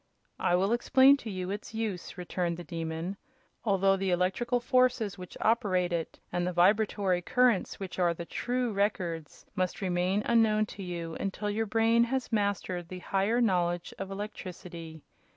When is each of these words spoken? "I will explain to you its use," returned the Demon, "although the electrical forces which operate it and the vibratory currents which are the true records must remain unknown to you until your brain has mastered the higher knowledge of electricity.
"I 0.39 0.55
will 0.55 0.73
explain 0.73 1.15
to 1.17 1.29
you 1.29 1.51
its 1.51 1.75
use," 1.75 2.17
returned 2.17 2.57
the 2.57 2.63
Demon, 2.63 3.17
"although 3.63 3.95
the 3.95 4.09
electrical 4.09 4.59
forces 4.59 5.15
which 5.15 5.37
operate 5.39 5.93
it 5.93 6.19
and 6.31 6.47
the 6.47 6.51
vibratory 6.51 7.21
currents 7.21 7.79
which 7.79 7.99
are 7.99 8.11
the 8.11 8.25
true 8.25 8.73
records 8.73 9.45
must 9.55 9.79
remain 9.79 10.23
unknown 10.25 10.65
to 10.73 10.81
you 10.81 11.13
until 11.19 11.51
your 11.51 11.67
brain 11.67 12.05
has 12.05 12.31
mastered 12.31 12.89
the 12.89 12.97
higher 12.97 13.39
knowledge 13.41 13.93
of 13.99 14.09
electricity. 14.09 15.03